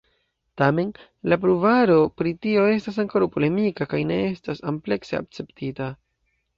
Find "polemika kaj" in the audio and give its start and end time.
3.39-4.03